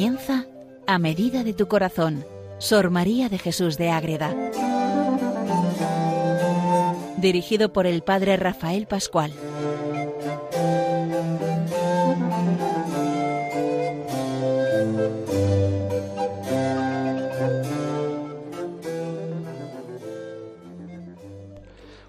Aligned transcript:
comienza 0.00 0.46
a 0.86 0.98
medida 0.98 1.44
de 1.44 1.52
tu 1.52 1.68
corazón, 1.68 2.24
Sor 2.56 2.88
María 2.88 3.28
de 3.28 3.38
Jesús 3.38 3.76
de 3.76 3.90
Ágreda. 3.90 4.34
Dirigido 7.18 7.74
por 7.74 7.86
el 7.86 8.00
Padre 8.00 8.38
Rafael 8.38 8.86
Pascual. 8.86 9.30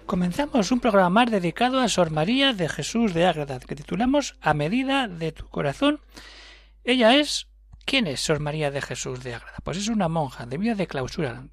Comenzamos 0.06 0.72
un 0.72 0.80
programa 0.80 1.10
más 1.10 1.30
dedicado 1.30 1.78
a 1.78 1.88
Sor 1.88 2.10
María 2.10 2.54
de 2.54 2.70
Jesús 2.70 3.12
de 3.12 3.26
Ágreda, 3.26 3.60
que 3.60 3.76
titulamos 3.76 4.36
A 4.40 4.54
medida 4.54 5.08
de 5.08 5.32
tu 5.32 5.46
corazón. 5.48 6.00
Ella 6.84 7.16
es 7.16 7.51
¿Quién 7.84 8.06
es 8.06 8.20
Sor 8.20 8.40
María 8.40 8.70
de 8.70 8.80
Jesús 8.80 9.22
de 9.22 9.34
Ágreda? 9.34 9.56
Pues 9.62 9.76
es 9.76 9.88
una 9.88 10.08
monja 10.08 10.46
de 10.46 10.58
vida 10.58 10.74
de 10.74 10.86
clausura 10.86 11.44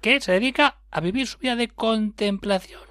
que 0.00 0.20
se 0.20 0.32
dedica 0.32 0.76
a 0.90 1.00
vivir 1.00 1.26
su 1.26 1.38
vida 1.38 1.56
de 1.56 1.68
contemplación, 1.68 2.82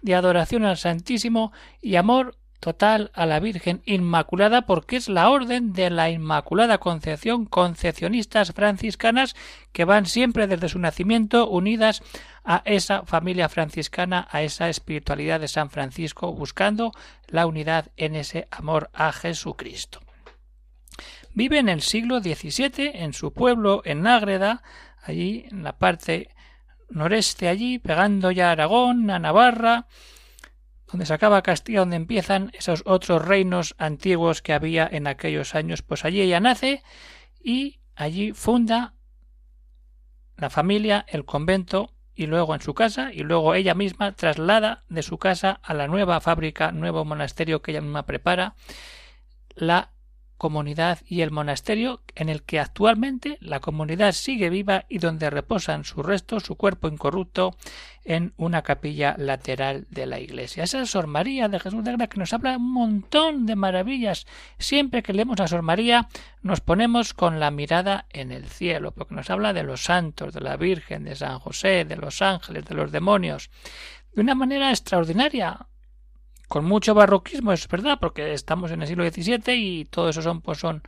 de 0.00 0.14
adoración 0.14 0.64
al 0.64 0.78
Santísimo 0.78 1.52
y 1.80 1.96
amor 1.96 2.36
total 2.60 3.10
a 3.14 3.26
la 3.26 3.40
Virgen 3.40 3.82
Inmaculada 3.84 4.62
porque 4.62 4.96
es 4.96 5.08
la 5.08 5.30
orden 5.30 5.72
de 5.72 5.90
la 5.90 6.10
Inmaculada 6.10 6.78
Concepción 6.78 7.44
concepcionistas 7.44 8.52
franciscanas 8.52 9.34
que 9.72 9.84
van 9.84 10.06
siempre 10.06 10.46
desde 10.46 10.68
su 10.68 10.78
nacimiento 10.78 11.48
unidas 11.48 12.02
a 12.44 12.62
esa 12.64 13.02
familia 13.02 13.48
franciscana, 13.48 14.28
a 14.30 14.42
esa 14.42 14.68
espiritualidad 14.68 15.40
de 15.40 15.48
San 15.48 15.70
Francisco, 15.70 16.32
buscando 16.32 16.92
la 17.26 17.46
unidad 17.46 17.88
en 17.96 18.14
ese 18.14 18.46
amor 18.52 18.90
a 18.94 19.12
Jesucristo. 19.12 20.01
Vive 21.34 21.58
en 21.58 21.68
el 21.68 21.80
siglo 21.80 22.20
XVII 22.20 22.90
en 22.94 23.12
su 23.14 23.32
pueblo, 23.32 23.82
en 23.84 24.06
Ágreda, 24.06 24.62
allí 25.02 25.46
en 25.50 25.64
la 25.64 25.78
parte 25.78 26.28
noreste, 26.90 27.48
allí, 27.48 27.78
pegando 27.78 28.30
ya 28.30 28.48
a 28.48 28.52
Aragón, 28.52 29.10
a 29.10 29.18
Navarra, 29.18 29.86
donde 30.90 31.06
se 31.06 31.14
acaba 31.14 31.42
Castilla, 31.42 31.80
donde 31.80 31.96
empiezan 31.96 32.50
esos 32.52 32.82
otros 32.84 33.24
reinos 33.24 33.74
antiguos 33.78 34.42
que 34.42 34.52
había 34.52 34.86
en 34.90 35.06
aquellos 35.06 35.54
años, 35.54 35.80
pues 35.80 36.04
allí 36.04 36.20
ella 36.20 36.40
nace 36.40 36.82
y 37.42 37.80
allí 37.96 38.32
funda 38.32 38.94
la 40.36 40.50
familia, 40.50 41.06
el 41.08 41.24
convento 41.24 41.94
y 42.14 42.26
luego 42.26 42.54
en 42.54 42.60
su 42.60 42.74
casa 42.74 43.10
y 43.10 43.20
luego 43.20 43.54
ella 43.54 43.74
misma 43.74 44.12
traslada 44.12 44.84
de 44.90 45.02
su 45.02 45.16
casa 45.16 45.60
a 45.62 45.72
la 45.72 45.88
nueva 45.88 46.20
fábrica, 46.20 46.72
nuevo 46.72 47.06
monasterio 47.06 47.62
que 47.62 47.70
ella 47.70 47.80
misma 47.80 48.04
prepara, 48.04 48.54
la 49.54 49.92
comunidad 50.42 50.98
y 51.06 51.20
el 51.20 51.30
monasterio 51.30 52.02
en 52.16 52.28
el 52.28 52.42
que 52.42 52.58
actualmente 52.58 53.38
la 53.40 53.60
comunidad 53.60 54.10
sigue 54.10 54.50
viva 54.50 54.86
y 54.88 54.98
donde 54.98 55.30
reposan 55.30 55.84
sus 55.84 56.04
restos, 56.04 56.42
su 56.42 56.56
cuerpo 56.56 56.88
incorrupto, 56.88 57.56
en 58.04 58.32
una 58.36 58.62
capilla 58.62 59.14
lateral 59.16 59.86
de 59.90 60.06
la 60.06 60.18
iglesia. 60.18 60.64
Esa 60.64 60.82
es 60.82 60.90
Sor 60.90 61.06
María 61.06 61.48
de 61.48 61.60
Jesús 61.60 61.84
de 61.84 61.92
Gra 61.92 62.08
que 62.08 62.18
nos 62.18 62.32
habla 62.32 62.56
un 62.56 62.72
montón 62.72 63.46
de 63.46 63.54
maravillas. 63.54 64.26
Siempre 64.58 65.04
que 65.04 65.12
leemos 65.12 65.38
a 65.38 65.46
Sor 65.46 65.62
María 65.62 66.08
nos 66.42 66.60
ponemos 66.60 67.14
con 67.14 67.38
la 67.38 67.52
mirada 67.52 68.06
en 68.10 68.32
el 68.32 68.48
cielo, 68.48 68.90
porque 68.90 69.14
nos 69.14 69.30
habla 69.30 69.52
de 69.52 69.62
los 69.62 69.84
santos, 69.84 70.34
de 70.34 70.40
la 70.40 70.56
Virgen, 70.56 71.04
de 71.04 71.14
San 71.14 71.38
José, 71.38 71.84
de 71.84 71.94
los 71.94 72.20
ángeles, 72.20 72.64
de 72.64 72.74
los 72.74 72.90
demonios, 72.90 73.48
de 74.12 74.22
una 74.22 74.34
manera 74.34 74.70
extraordinaria 74.70 75.68
con 76.52 76.66
mucho 76.66 76.92
barroquismo, 76.92 77.54
es 77.54 77.66
verdad, 77.66 77.96
porque 77.98 78.34
estamos 78.34 78.70
en 78.72 78.82
el 78.82 78.86
siglo 78.86 79.10
XVII 79.10 79.54
y 79.54 79.86
todo 79.86 80.10
eso 80.10 80.20
son, 80.20 80.42
pues 80.42 80.58
son, 80.58 80.82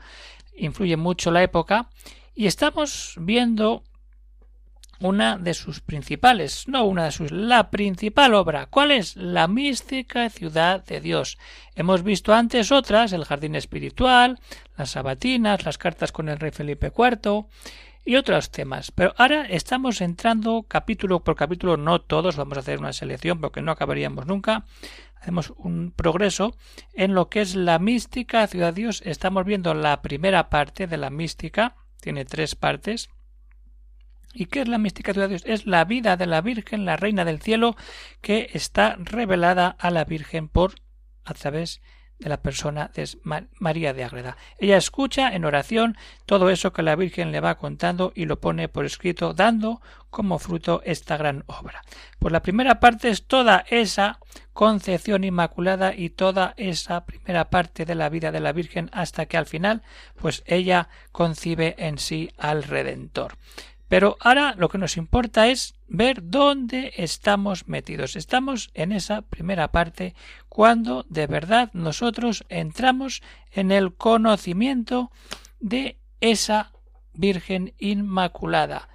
influye 0.55 0.99
mucho 0.99 1.31
la 1.31 1.43
época, 1.43 1.89
y 2.35 2.49
estamos 2.49 3.15
viendo 3.19 3.83
una 5.01 5.39
de 5.39 5.55
sus 5.55 5.81
principales, 5.81 6.69
no 6.69 6.85
una 6.85 7.05
de 7.05 7.13
sus, 7.13 7.33
la 7.33 7.71
principal 7.71 8.35
obra. 8.35 8.67
¿Cuál 8.67 8.91
es? 8.91 9.17
La 9.17 9.49
mística 9.49 10.29
ciudad 10.29 10.85
de 10.85 11.01
Dios. 11.01 11.39
Hemos 11.75 12.03
visto 12.03 12.35
antes 12.35 12.71
otras, 12.71 13.15
el 13.15 13.25
jardín 13.25 13.55
espiritual, 13.55 14.41
las 14.77 14.91
sabatinas, 14.91 15.65
las 15.65 15.79
cartas 15.79 16.13
con 16.13 16.29
el 16.29 16.39
rey 16.39 16.51
Felipe 16.51 16.93
IV 16.95 17.47
y 18.05 18.17
otros 18.17 18.51
temas. 18.51 18.91
Pero 18.91 19.15
ahora 19.17 19.47
estamos 19.47 20.03
entrando 20.03 20.67
capítulo 20.69 21.21
por 21.21 21.37
capítulo, 21.37 21.79
no 21.79 22.03
todos, 22.03 22.37
vamos 22.37 22.59
a 22.59 22.61
hacer 22.61 22.81
una 22.81 22.93
selección 22.93 23.41
porque 23.41 23.63
no 23.63 23.73
acabaríamos 23.73 24.27
nunca, 24.27 24.67
hacemos 25.25 25.55
un 25.57 25.91
progreso 25.91 26.55
en 26.93 27.15
lo 27.15 27.31
que 27.31 27.41
es 27.41 27.57
la 27.57 27.79
mística 27.79 28.47
ciudad 28.47 28.75
Dios. 28.75 29.01
Estamos 29.07 29.47
viendo 29.47 29.73
la 29.73 30.03
primera 30.03 30.51
parte 30.51 30.87
de 30.87 30.99
la 30.99 31.09
mística, 31.09 31.77
tiene 32.03 32.27
tres 32.27 32.55
partes. 32.55 33.09
¿Y 34.35 34.47
qué 34.47 34.61
es 34.61 34.69
la 34.69 34.77
mística 34.77 35.15
ciudad 35.15 35.31
Dios? 35.31 35.43
Es 35.47 35.67
la 35.67 35.87
vida 35.87 36.19
de 36.19 36.27
la 36.27 36.43
Virgen, 36.43 36.85
la 36.85 36.99
Reina 36.99 37.25
del 37.25 37.41
Cielo, 37.41 37.75
que 38.21 38.51
está 38.53 38.97
revelada 38.99 39.69
a 39.79 39.91
la 39.91 40.05
Virgen 40.05 40.49
por 40.49 40.75
a 41.25 41.33
través 41.33 41.81
de 41.81 41.85
la 42.29 42.43
persona 42.43 42.91
de 42.95 43.09
María 43.59 43.93
de 43.93 44.05
Ágreda. 44.05 44.37
Ella 44.59 44.77
escucha 44.77 45.35
en 45.35 45.45
oración 45.45 45.97
todo 46.27 46.51
eso 46.51 46.73
que 46.73 46.83
la 46.83 46.97
Virgen 46.97 47.33
le 47.33 47.41
va 47.41 47.57
contando 47.57 48.13
y 48.15 48.27
lo 48.27 48.41
pone 48.41 48.69
por 48.69 48.85
escrito, 48.85 49.35
dando 49.35 49.81
como 50.11 50.39
fruto 50.39 50.81
esta 50.85 51.17
gran 51.17 51.45
obra. 51.47 51.83
Pues 52.19 52.33
la 52.33 52.43
primera 52.43 52.81
parte 52.81 53.09
es 53.11 53.27
toda 53.27 53.65
esa 53.69 54.21
concepción 54.53 55.25
inmaculada 55.25 55.95
y 55.95 56.11
toda 56.11 56.55
esa 56.57 57.05
primera 57.05 57.51
parte 57.51 57.85
de 57.85 57.95
la 57.95 58.09
vida 58.09 58.31
de 58.31 58.41
la 58.41 58.53
Virgen 58.53 58.91
hasta 58.93 59.27
que 59.27 59.37
al 59.37 59.47
final 59.47 59.83
pues 60.17 60.43
ella 60.47 60.89
concibe 61.13 61.75
en 61.79 61.99
sí 61.99 62.31
al 62.39 62.63
Redentor. 62.63 63.37
Pero 63.95 64.17
ahora 64.19 64.57
lo 64.59 64.69
que 64.69 64.79
nos 64.79 64.97
importa 64.97 65.47
es 65.47 65.77
ver 65.87 66.19
dónde 66.21 66.93
estamos 66.97 67.69
metidos. 67.69 68.17
Estamos 68.17 68.73
en 68.75 68.91
esa 68.91 69.23
primera 69.23 69.69
parte 69.69 70.17
cuando 70.49 71.07
de 71.09 71.29
verdad 71.29 71.71
nosotros 71.75 72.45
entramos 72.49 73.23
en 73.53 73.71
el 73.71 73.95
conocimiento 73.95 75.13
de 75.61 75.97
esa 76.21 76.73
Virgen 77.13 77.73
Inmaculada. 77.79 78.89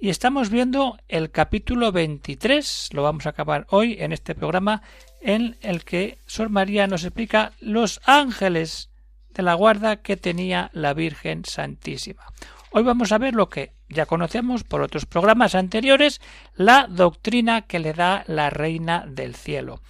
Y 0.00 0.08
estamos 0.08 0.48
viendo 0.48 0.96
el 1.08 1.30
capítulo 1.30 1.92
23, 1.92 2.88
lo 2.94 3.02
vamos 3.02 3.26
a 3.26 3.30
acabar 3.30 3.66
hoy 3.68 3.98
en 4.00 4.12
este 4.12 4.34
programa, 4.34 4.80
en 5.20 5.58
el 5.60 5.84
que 5.84 6.20
Sor 6.24 6.48
María 6.48 6.86
nos 6.86 7.04
explica 7.04 7.52
los 7.60 8.00
ángeles 8.06 8.88
de 9.28 9.42
la 9.42 9.52
guarda 9.52 9.96
que 9.96 10.16
tenía 10.16 10.70
la 10.72 10.94
Virgen 10.94 11.44
Santísima. 11.44 12.22
Hoy 12.70 12.82
vamos 12.82 13.12
a 13.12 13.18
ver 13.18 13.34
lo 13.34 13.48
que 13.48 13.72
ya 13.88 14.04
conocemos 14.04 14.62
por 14.62 14.82
otros 14.82 15.06
programas 15.06 15.54
anteriores, 15.54 16.20
la 16.54 16.86
doctrina 16.86 17.62
que 17.62 17.78
le 17.78 17.94
da 17.94 18.24
la 18.26 18.50
Reina 18.50 19.06
del 19.08 19.34
Cielo. 19.34 19.80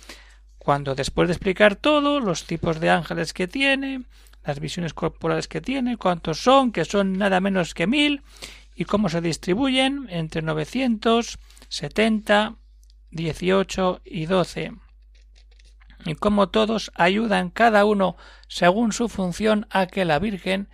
Cuando 0.58 0.94
después 0.94 1.26
de 1.26 1.34
explicar 1.34 1.74
todo, 1.74 2.20
los 2.20 2.44
tipos 2.44 2.78
de 2.78 2.90
ángeles 2.90 3.32
que 3.32 3.48
tiene, 3.48 4.04
las 4.44 4.60
visiones 4.60 4.94
corporales 4.94 5.48
que 5.48 5.60
tiene, 5.60 5.96
cuántos 5.96 6.38
son, 6.38 6.70
que 6.70 6.84
son 6.84 7.18
nada 7.18 7.40
menos 7.40 7.74
que 7.74 7.88
mil, 7.88 8.22
y 8.76 8.84
cómo 8.84 9.08
se 9.08 9.20
distribuyen 9.20 10.06
entre 10.08 10.42
970, 10.42 12.54
18 13.10 14.02
y 14.04 14.26
12 14.26 14.72
y 16.04 16.14
cómo 16.14 16.48
todos 16.48 16.92
ayudan 16.94 17.50
cada 17.50 17.84
uno 17.84 18.16
según 18.46 18.92
su 18.92 19.08
función 19.08 19.66
a 19.70 19.86
que 19.86 20.04
la 20.04 20.18
Virgen 20.18 20.68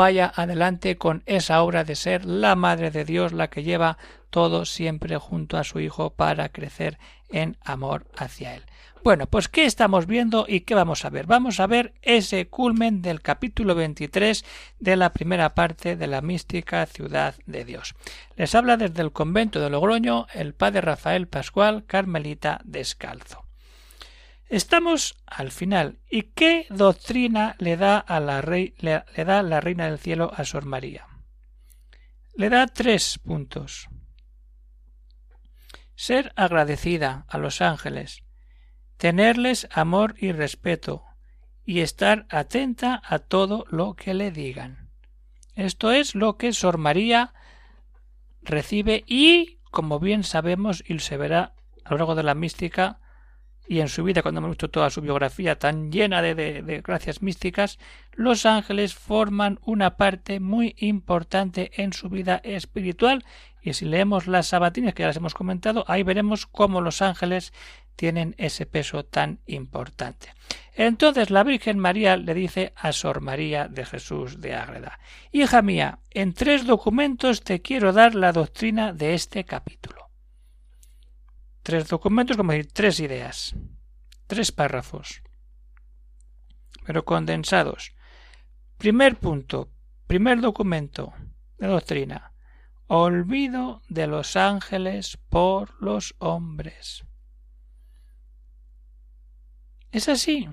vaya 0.00 0.32
adelante 0.34 0.96
con 0.96 1.22
esa 1.26 1.62
obra 1.62 1.84
de 1.84 1.94
ser 1.94 2.24
la 2.24 2.56
Madre 2.56 2.90
de 2.90 3.04
Dios, 3.04 3.34
la 3.34 3.50
que 3.50 3.62
lleva 3.62 3.98
todo 4.30 4.64
siempre 4.64 5.18
junto 5.18 5.58
a 5.58 5.62
su 5.62 5.78
Hijo 5.78 6.08
para 6.08 6.48
crecer 6.48 6.98
en 7.28 7.58
amor 7.62 8.06
hacia 8.16 8.54
Él. 8.54 8.62
Bueno, 9.04 9.26
pues 9.26 9.48
¿qué 9.48 9.66
estamos 9.66 10.06
viendo 10.06 10.46
y 10.48 10.60
qué 10.62 10.74
vamos 10.74 11.04
a 11.04 11.10
ver? 11.10 11.26
Vamos 11.26 11.60
a 11.60 11.66
ver 11.66 11.92
ese 12.00 12.48
culmen 12.48 13.02
del 13.02 13.20
capítulo 13.20 13.74
23 13.74 14.42
de 14.78 14.96
la 14.96 15.12
primera 15.12 15.54
parte 15.54 15.96
de 15.96 16.06
la 16.06 16.22
mística 16.22 16.86
ciudad 16.86 17.34
de 17.44 17.66
Dios. 17.66 17.94
Les 18.36 18.54
habla 18.54 18.78
desde 18.78 19.02
el 19.02 19.12
convento 19.12 19.60
de 19.60 19.68
Logroño 19.68 20.28
el 20.32 20.54
padre 20.54 20.80
Rafael 20.80 21.28
Pascual, 21.28 21.84
Carmelita 21.84 22.62
Descalzo. 22.64 23.49
Estamos 24.50 25.14
al 25.26 25.52
final. 25.52 26.00
¿Y 26.10 26.22
qué 26.22 26.66
doctrina 26.70 27.54
le 27.60 27.76
da, 27.76 27.98
a 27.98 28.18
la, 28.18 28.42
rey, 28.42 28.74
le, 28.78 29.04
da 29.24 29.44
la 29.44 29.60
Reina 29.60 29.86
del 29.86 30.00
Cielo 30.00 30.32
a 30.34 30.44
Sor 30.44 30.64
María? 30.64 31.06
Le 32.34 32.50
da 32.50 32.66
tres 32.66 33.20
puntos. 33.20 33.88
Ser 35.94 36.32
agradecida 36.34 37.26
a 37.28 37.38
los 37.38 37.60
ángeles, 37.60 38.24
tenerles 38.96 39.68
amor 39.70 40.16
y 40.18 40.32
respeto, 40.32 41.04
y 41.64 41.80
estar 41.80 42.26
atenta 42.28 43.00
a 43.04 43.20
todo 43.20 43.66
lo 43.70 43.94
que 43.94 44.14
le 44.14 44.32
digan. 44.32 44.90
Esto 45.54 45.92
es 45.92 46.16
lo 46.16 46.36
que 46.38 46.52
Sor 46.52 46.76
María 46.76 47.34
recibe 48.42 49.04
y, 49.06 49.60
como 49.70 50.00
bien 50.00 50.24
sabemos 50.24 50.82
y 50.84 50.98
se 50.98 51.16
verá 51.16 51.54
a 51.84 51.92
lo 51.92 51.98
largo 51.98 52.14
de 52.16 52.24
la 52.24 52.34
mística, 52.34 52.99
y 53.70 53.78
en 53.78 53.88
su 53.88 54.02
vida, 54.02 54.22
cuando 54.22 54.40
hemos 54.40 54.50
visto 54.50 54.68
toda 54.68 54.90
su 54.90 55.00
biografía 55.00 55.56
tan 55.56 55.92
llena 55.92 56.22
de, 56.22 56.82
gracias 56.84 57.22
místicas, 57.22 57.78
los 58.14 58.44
ángeles 58.44 58.94
forman 58.94 59.60
una 59.62 59.96
parte 59.96 60.40
muy 60.40 60.74
importante 60.78 61.70
en 61.80 61.92
su 61.92 62.08
vida 62.08 62.40
espiritual. 62.42 63.24
Y 63.62 63.74
si 63.74 63.84
leemos 63.84 64.26
las 64.26 64.48
sabatinas 64.48 64.92
que 64.92 65.04
ya 65.04 65.06
las 65.06 65.18
hemos 65.18 65.34
comentado, 65.34 65.84
ahí 65.86 66.02
veremos 66.02 66.48
cómo 66.48 66.80
los 66.80 67.00
ángeles 67.00 67.52
tienen 67.94 68.34
ese 68.38 68.66
peso 68.66 69.04
tan 69.04 69.38
importante. 69.46 70.34
Entonces 70.74 71.30
la 71.30 71.44
Virgen 71.44 71.78
María 71.78 72.16
le 72.16 72.34
dice 72.34 72.72
a 72.74 72.90
Sor 72.90 73.20
María 73.20 73.68
de 73.68 73.86
Jesús 73.86 74.40
de 74.40 74.56
Ágreda 74.56 74.98
Hija 75.30 75.62
mía, 75.62 76.00
en 76.10 76.34
tres 76.34 76.66
documentos 76.66 77.44
te 77.44 77.62
quiero 77.62 77.92
dar 77.92 78.16
la 78.16 78.32
doctrina 78.32 78.92
de 78.92 79.14
este 79.14 79.44
capítulo. 79.44 79.99
Tres 81.70 81.86
documentos, 81.86 82.36
como 82.36 82.50
decir, 82.50 82.72
tres 82.72 82.98
ideas, 82.98 83.54
tres 84.26 84.50
párrafos, 84.50 85.22
pero 86.84 87.04
condensados. 87.04 87.94
Primer 88.76 89.16
punto, 89.20 89.70
primer 90.08 90.40
documento 90.40 91.12
de 91.58 91.68
doctrina. 91.68 92.32
Olvido 92.88 93.82
de 93.88 94.08
los 94.08 94.34
ángeles 94.34 95.16
por 95.28 95.80
los 95.80 96.16
hombres. 96.18 97.04
Es 99.92 100.08
así. 100.08 100.48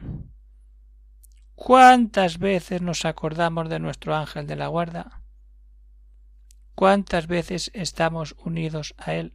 ¿Cuántas 1.55 2.37
veces 2.37 2.83
nos 2.83 3.05
acordamos 3.05 3.69
de 3.69 3.79
nuestro 3.79 4.15
ángel 4.15 4.45
de 4.45 4.55
la 4.55 4.67
guarda? 4.67 5.23
¿Cuántas 6.75 7.25
veces 7.25 7.71
estamos 7.73 8.35
unidos 8.37 8.93
a 8.99 9.15
él? 9.15 9.33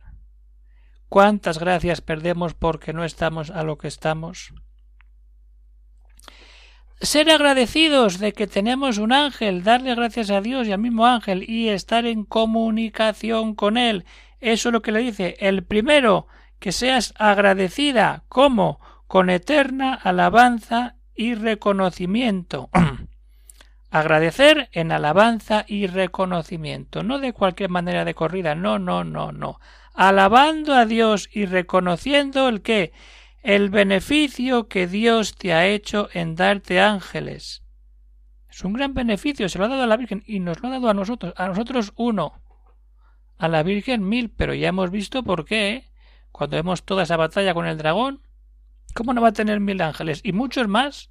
¿Cuántas 1.13 1.59
gracias 1.59 2.01
perdemos 2.01 2.55
porque 2.55 2.95
no 2.95 3.05
estamos 3.05 3.51
a 3.51 3.65
lo 3.65 3.77
que 3.77 3.87
estamos? 3.87 4.55
Ser 7.03 7.31
agradecidos 7.31 8.19
de 8.19 8.33
que 8.33 8.47
tenemos 8.47 8.97
un 8.97 9.13
ángel, 9.13 9.63
darle 9.63 9.95
gracias 9.95 10.31
a 10.31 10.41
Dios 10.41 10.67
y 10.67 10.73
al 10.73 10.79
mismo 10.79 11.05
ángel 11.05 11.45
y 11.47 11.69
estar 11.69 12.07
en 12.07 12.25
comunicación 12.25 13.55
con 13.55 13.77
él. 13.77 14.07
Eso 14.41 14.71
es 14.71 14.73
lo 14.73 14.81
que 14.81 14.93
le 14.93 15.01
dice. 15.01 15.37
El 15.39 15.65
primero, 15.65 16.29
que 16.59 16.73
seas 16.73 17.13
agradecida. 17.19 18.25
¿Cómo? 18.31 18.81
con 19.13 19.29
eterna 19.29 19.93
alabanza 19.93 20.95
y 21.15 21.35
reconocimiento. 21.35 22.71
Agradecer 23.91 24.71
en 24.73 24.91
alabanza 24.91 25.67
y 25.69 25.87
reconocimiento, 25.87 27.03
no 27.03 27.19
de 27.19 27.35
cualquier 27.35 27.69
manera 27.69 28.07
de 28.07 28.15
corrida, 28.15 28.55
no, 28.55 28.79
no, 28.79 29.05
no, 29.05 29.31
no. 29.31 29.61
Alabando 29.95 30.75
a 30.75 30.87
Dios 30.87 31.29
y 31.33 31.47
reconociendo 31.47 32.49
el 32.49 32.63
que 32.63 32.93
el 33.43 33.71
beneficio 33.71 34.69
que 34.69 34.87
Dios 34.87 35.35
te 35.35 35.53
ha 35.53 35.67
hecho 35.67 36.09
en 36.13 36.35
darte 36.35 36.81
ángeles. 36.81 37.63
Es 38.49 38.65
un 38.65 38.73
gran 38.73 38.95
beneficio, 38.95 39.49
se 39.49 39.59
lo 39.59 39.65
ha 39.65 39.69
dado 39.69 39.83
a 39.83 39.87
la 39.87 39.97
Virgen 39.97 40.23
y 40.27 40.41
nos 40.41 40.61
lo 40.61 40.69
ha 40.69 40.73
dado 40.73 40.89
a 40.89 40.95
nosotros, 40.95 41.35
a 41.37 41.49
nosotros 41.49 41.93
uno, 41.97 42.43
a 43.39 43.49
la 43.49 43.63
Virgen 43.63 44.09
mil, 44.09 44.31
pero 44.31 44.55
ya 44.55 44.69
hemos 44.69 44.91
visto 44.91 45.23
por 45.23 45.45
qué, 45.45 45.71
¿eh? 45.71 45.91
cuando 46.31 46.57
vemos 46.57 46.85
toda 46.85 47.03
esa 47.03 47.17
batalla 47.17 47.55
con 47.55 47.67
el 47.67 47.79
dragón, 47.79 48.23
¿Cómo 48.95 49.15
no 49.15 49.23
va 49.23 49.29
a 49.29 49.33
tener 49.33 49.61
mil 49.61 49.81
ángeles? 49.81 50.21
Y 50.23 50.33
muchos 50.33 50.69
más, 50.69 51.11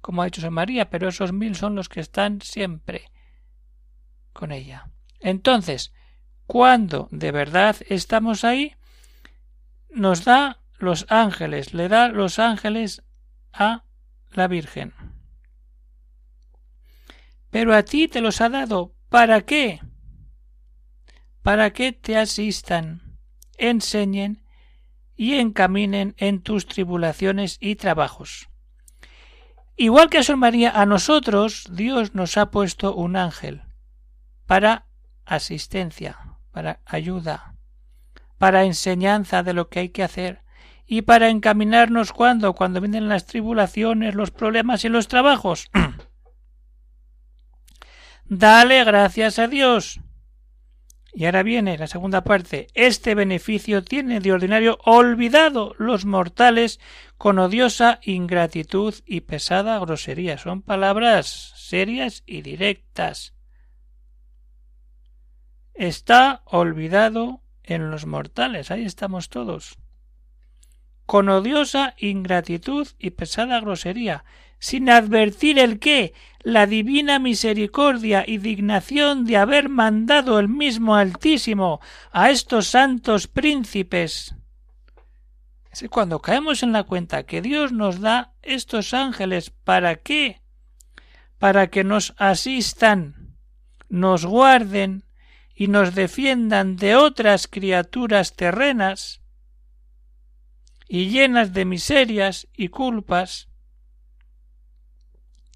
como 0.00 0.22
ha 0.22 0.24
dicho 0.24 0.40
San 0.40 0.52
María, 0.52 0.90
pero 0.90 1.08
esos 1.08 1.32
mil 1.32 1.54
son 1.54 1.76
los 1.76 1.88
que 1.88 2.00
están 2.00 2.40
siempre 2.40 3.10
con 4.32 4.50
ella. 4.50 4.90
Entonces, 5.20 5.92
cuando 6.52 7.08
de 7.10 7.32
verdad 7.32 7.76
estamos 7.88 8.44
ahí, 8.44 8.76
nos 9.88 10.26
da 10.26 10.60
los 10.76 11.06
ángeles, 11.08 11.72
le 11.72 11.88
da 11.88 12.08
los 12.08 12.38
ángeles 12.38 13.02
a 13.54 13.84
la 14.32 14.48
Virgen. 14.48 14.92
Pero 17.48 17.74
a 17.74 17.84
ti 17.84 18.06
te 18.06 18.20
los 18.20 18.42
ha 18.42 18.50
dado. 18.50 18.94
¿Para 19.08 19.40
qué? 19.40 19.80
Para 21.40 21.72
que 21.72 21.92
te 21.92 22.18
asistan, 22.18 23.16
enseñen 23.56 24.44
y 25.16 25.36
encaminen 25.36 26.14
en 26.18 26.42
tus 26.42 26.66
tribulaciones 26.66 27.56
y 27.62 27.76
trabajos. 27.76 28.50
Igual 29.74 30.10
que 30.10 30.18
a 30.18 30.22
Sor 30.22 30.36
María, 30.36 30.70
a 30.78 30.84
nosotros 30.84 31.64
Dios 31.72 32.14
nos 32.14 32.36
ha 32.36 32.50
puesto 32.50 32.94
un 32.94 33.16
ángel 33.16 33.62
para 34.44 34.84
asistencia, 35.24 36.31
para 36.52 36.80
ayuda, 36.84 37.54
para 38.38 38.64
enseñanza 38.64 39.42
de 39.42 39.54
lo 39.54 39.68
que 39.68 39.80
hay 39.80 39.88
que 39.88 40.02
hacer 40.02 40.42
y 40.86 41.02
para 41.02 41.28
encaminarnos 41.28 42.12
cuando, 42.12 42.54
cuando 42.54 42.80
vienen 42.80 43.08
las 43.08 43.26
tribulaciones, 43.26 44.14
los 44.14 44.30
problemas 44.30 44.84
y 44.84 44.88
los 44.88 45.08
trabajos. 45.08 45.70
Dale 48.24 48.84
gracias 48.84 49.38
a 49.38 49.48
Dios 49.48 50.00
y 51.14 51.26
ahora 51.26 51.42
viene 51.42 51.76
la 51.76 51.86
segunda 51.86 52.24
parte. 52.24 52.68
Este 52.74 53.14
beneficio 53.14 53.84
tiene 53.84 54.20
de 54.20 54.32
ordinario 54.32 54.78
olvidado 54.84 55.74
los 55.78 56.06
mortales 56.06 56.80
con 57.18 57.38
odiosa 57.38 58.00
ingratitud 58.02 58.94
y 59.04 59.20
pesada 59.20 59.78
grosería. 59.78 60.38
Son 60.38 60.62
palabras 60.62 61.52
serias 61.56 62.22
y 62.26 62.40
directas. 62.40 63.31
Está 65.82 66.42
olvidado 66.44 67.40
en 67.64 67.90
los 67.90 68.06
mortales. 68.06 68.70
Ahí 68.70 68.84
estamos 68.84 69.28
todos. 69.28 69.80
Con 71.06 71.28
odiosa 71.28 71.96
ingratitud 71.98 72.86
y 73.00 73.10
pesada 73.10 73.58
grosería 73.58 74.24
sin 74.60 74.88
advertir 74.88 75.58
el 75.58 75.80
qué, 75.80 76.14
la 76.44 76.68
divina 76.68 77.18
misericordia 77.18 78.22
y 78.24 78.38
dignación 78.38 79.24
de 79.24 79.38
haber 79.38 79.68
mandado 79.68 80.38
el 80.38 80.48
mismo 80.48 80.94
Altísimo 80.94 81.80
a 82.12 82.30
estos 82.30 82.68
santos 82.68 83.26
príncipes. 83.26 84.36
Es 85.72 85.84
cuando 85.90 86.20
caemos 86.20 86.62
en 86.62 86.70
la 86.70 86.84
cuenta 86.84 87.24
que 87.24 87.42
Dios 87.42 87.72
nos 87.72 88.00
da 88.00 88.34
estos 88.42 88.94
ángeles, 88.94 89.50
¿para 89.50 89.96
qué? 89.96 90.42
Para 91.40 91.70
que 91.70 91.82
nos 91.82 92.14
asistan, 92.18 93.34
nos 93.88 94.24
guarden 94.24 95.02
y 95.54 95.68
nos 95.68 95.94
defiendan 95.94 96.76
de 96.76 96.96
otras 96.96 97.46
criaturas 97.46 98.34
terrenas 98.34 99.20
y 100.88 101.08
llenas 101.08 101.52
de 101.52 101.64
miserias 101.64 102.48
y 102.54 102.68
culpas, 102.68 103.48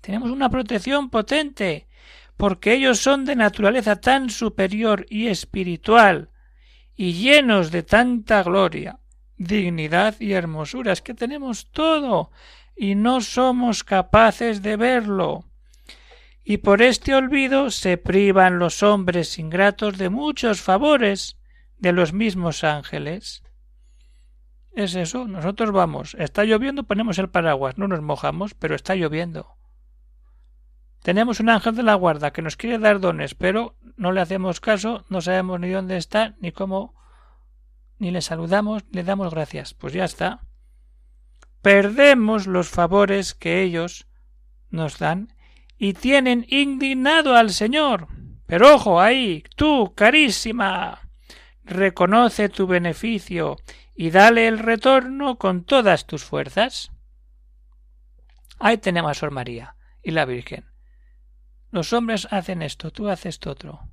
tenemos 0.07 0.31
una 0.31 0.49
protección 0.51 1.11
potente, 1.11 1.89
porque 2.37 2.75
ellos 2.75 3.01
son 3.01 3.25
de 3.25 3.35
naturaleza 3.35 4.01
tan 4.01 4.31
superior 4.31 5.05
y 5.11 5.27
espiritual, 5.27 6.31
y 6.95 7.15
llenos 7.15 7.73
de 7.73 7.83
tanta 7.83 8.45
gloria, 8.45 9.01
dignidad 9.37 10.15
y 10.21 10.33
hermosura. 10.33 10.93
Es 10.93 11.03
que 11.03 11.13
tenemos 11.13 11.73
todo, 11.73 12.31
y 12.77 12.95
no 12.95 13.21
somos 13.21 13.83
capaces 13.83 14.63
de 14.63 14.77
verlo. 14.77 15.46
Y 16.49 16.59
por 16.59 16.81
este 16.81 17.13
olvido 17.13 17.73
se 17.73 17.99
privan 17.99 18.61
los 18.61 18.85
hombres 18.85 19.37
ingratos 19.37 19.99
de 19.99 20.11
muchos 20.11 20.61
favores 20.61 21.37
de 21.77 21.91
los 21.91 22.13
mismos 22.13 22.63
ángeles. 22.63 23.43
Es 24.71 24.95
eso, 24.95 25.27
nosotros 25.27 25.73
vamos, 25.73 26.15
está 26.21 26.45
lloviendo, 26.45 26.85
ponemos 26.85 27.19
el 27.19 27.31
paraguas, 27.31 27.79
no 27.79 27.89
nos 27.89 28.01
mojamos, 28.01 28.55
pero 28.55 28.77
está 28.77 28.95
lloviendo. 28.95 29.57
Tenemos 31.03 31.41
un 31.41 31.49
ángel 31.49 31.75
de 31.75 31.83
la 31.83 31.95
guarda 31.97 32.33
que 32.33 32.43
nos 32.43 32.57
quiere 32.57 32.79
dar 32.79 33.01
dones, 33.01 33.35
pero 33.35 33.75
no 33.97 34.13
le 34.13 34.21
hacemos 34.21 34.61
caso, 34.61 35.05
no 35.09 35.21
sabemos 35.23 35.59
ni 35.59 35.71
dónde 35.71 35.97
está, 35.97 36.37
ni 36.39 36.53
cómo, 36.53 36.95
ni 37.99 38.13
le 38.13 38.23
saludamos, 38.23 38.85
le 38.93 39.03
damos 39.03 39.35
gracias. 39.35 39.75
Pues 39.75 39.95
ya 39.95 40.05
está. 40.05 40.43
Perdemos 41.61 42.47
los 42.47 42.69
favores 42.69 43.35
que 43.35 43.63
ellos 43.63 44.07
nos 44.71 45.01
dan 45.01 45.33
y 45.79 45.95
tienen 45.95 46.47
indignado 46.49 47.37
al 47.37 47.51
Señor. 47.51 48.09
Pero 48.47 48.75
ojo 48.75 49.01
ahí, 49.01 49.45
tú, 49.57 49.93
carísima, 49.95 51.01
reconoce 51.65 52.49
tu 52.49 52.67
beneficio 52.67 53.57
y 53.95 54.11
dale 54.11 54.47
el 54.47 54.59
retorno 54.59 55.37
con 55.37 55.65
todas 55.65 56.07
tus 56.07 56.25
fuerzas. 56.25 56.93
Ahí 58.59 58.79
tenemos 58.79 59.11
a 59.11 59.15
Sor 59.15 59.31
María 59.33 59.77
y 60.03 60.13
la 60.13 60.25
Virgen. 60.25 60.67
Los 61.71 61.93
hombres 61.93 62.29
hacen 62.31 62.63
esto, 62.63 62.91
tú 62.91 63.09
haces 63.09 63.35
esto 63.35 63.51
otro. 63.51 63.91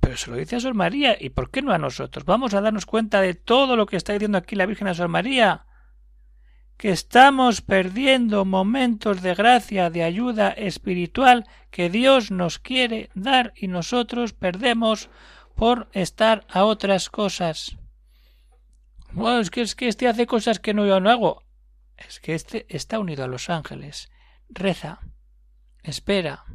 Pero 0.00 0.16
se 0.16 0.30
lo 0.30 0.36
dice 0.36 0.56
a 0.56 0.60
Sor 0.60 0.74
María, 0.74 1.16
¿y 1.18 1.30
por 1.30 1.50
qué 1.50 1.62
no 1.62 1.72
a 1.72 1.78
nosotros? 1.78 2.24
Vamos 2.24 2.54
a 2.54 2.60
darnos 2.60 2.86
cuenta 2.86 3.20
de 3.20 3.34
todo 3.34 3.76
lo 3.76 3.86
que 3.86 3.96
está 3.96 4.12
diciendo 4.12 4.38
aquí 4.38 4.56
la 4.56 4.66
Virgen 4.66 4.88
a 4.88 4.94
Sor 4.94 5.08
María. 5.08 5.66
Que 6.80 6.92
estamos 6.92 7.60
perdiendo 7.60 8.46
momentos 8.46 9.20
de 9.20 9.34
gracia, 9.34 9.90
de 9.90 10.02
ayuda 10.02 10.48
espiritual 10.48 11.46
que 11.70 11.90
Dios 11.90 12.30
nos 12.30 12.58
quiere 12.58 13.10
dar 13.14 13.52
y 13.54 13.68
nosotros 13.68 14.32
perdemos 14.32 15.10
por 15.54 15.90
estar 15.92 16.46
a 16.48 16.64
otras 16.64 17.10
cosas. 17.10 17.76
es 19.42 19.50
que 19.50 19.60
es 19.60 19.74
que 19.74 19.88
este 19.88 20.08
hace 20.08 20.24
cosas 20.24 20.58
que 20.58 20.72
no 20.72 20.86
yo 20.86 21.00
no 21.00 21.10
hago. 21.10 21.44
Es 21.98 22.18
que 22.18 22.34
este 22.34 22.64
está 22.70 22.98
unido 22.98 23.24
a 23.24 23.28
los 23.28 23.50
ángeles. 23.50 24.10
Reza, 24.48 25.00
espera, 25.82 26.46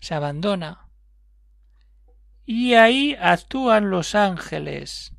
se 0.00 0.14
abandona. 0.14 0.88
Y 2.44 2.74
ahí 2.74 3.16
actúan 3.20 3.90
los 3.90 4.16
ángeles, 4.16 5.13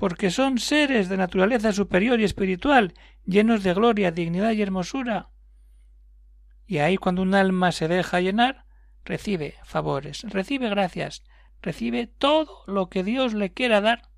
porque 0.00 0.30
son 0.30 0.56
seres 0.56 1.10
de 1.10 1.18
naturaleza 1.18 1.74
superior 1.74 2.18
y 2.18 2.24
espiritual, 2.24 2.94
llenos 3.26 3.62
de 3.62 3.74
gloria, 3.74 4.10
dignidad 4.10 4.52
y 4.52 4.62
hermosura. 4.62 5.28
Y 6.66 6.78
ahí 6.78 6.96
cuando 6.96 7.20
un 7.20 7.34
alma 7.34 7.70
se 7.70 7.86
deja 7.86 8.22
llenar, 8.22 8.64
recibe 9.04 9.56
favores, 9.62 10.22
recibe 10.22 10.70
gracias, 10.70 11.22
recibe 11.60 12.06
todo 12.06 12.64
lo 12.66 12.88
que 12.88 13.04
Dios 13.04 13.34
le 13.34 13.52
quiera 13.52 13.82
dar 13.82 14.08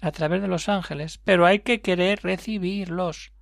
a 0.00 0.10
través 0.10 0.42
de 0.42 0.48
los 0.48 0.68
ángeles, 0.68 1.18
pero 1.18 1.46
hay 1.46 1.60
que 1.60 1.80
querer 1.80 2.18
recibirlos. 2.24 3.32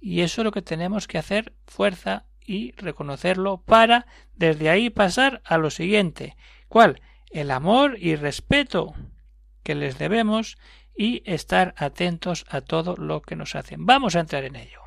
Y 0.00 0.22
eso 0.22 0.40
es 0.40 0.44
lo 0.46 0.52
que 0.52 0.62
tenemos 0.62 1.06
que 1.06 1.18
hacer 1.18 1.54
fuerza 1.66 2.24
y 2.40 2.72
reconocerlo 2.78 3.60
para 3.60 4.06
desde 4.36 4.70
ahí 4.70 4.88
pasar 4.88 5.42
a 5.44 5.58
lo 5.58 5.68
siguiente. 5.68 6.38
¿Cuál? 6.68 7.02
El 7.30 7.50
amor 7.50 7.98
y 7.98 8.16
respeto 8.16 8.94
que 9.62 9.74
les 9.74 9.98
debemos 9.98 10.56
y 10.96 11.22
estar 11.24 11.74
atentos 11.76 12.44
a 12.48 12.60
todo 12.60 12.96
lo 12.96 13.22
que 13.22 13.36
nos 13.36 13.54
hacen. 13.54 13.86
Vamos 13.86 14.16
a 14.16 14.20
entrar 14.20 14.44
en 14.44 14.56
ello. 14.56 14.80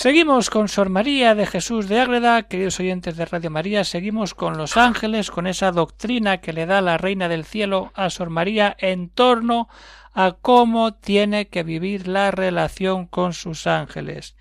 Seguimos 0.00 0.48
con 0.48 0.68
Sor 0.68 0.88
María 0.88 1.34
de 1.34 1.44
Jesús 1.44 1.86
de 1.86 2.00
Ágreda, 2.00 2.44
queridos 2.44 2.80
oyentes 2.80 3.18
de 3.18 3.26
Radio 3.26 3.50
María, 3.50 3.84
seguimos 3.84 4.32
con 4.34 4.56
los 4.56 4.78
ángeles, 4.78 5.30
con 5.30 5.46
esa 5.46 5.72
doctrina 5.72 6.38
que 6.38 6.54
le 6.54 6.64
da 6.64 6.80
la 6.80 6.96
Reina 6.96 7.28
del 7.28 7.44
Cielo 7.44 7.92
a 7.94 8.08
Sor 8.08 8.30
María 8.30 8.74
en 8.78 9.10
torno 9.10 9.68
a 10.14 10.38
cómo 10.40 10.94
tiene 10.94 11.48
que 11.48 11.64
vivir 11.64 12.08
la 12.08 12.30
relación 12.30 13.08
con 13.08 13.34
sus 13.34 13.66
ángeles. 13.66 14.36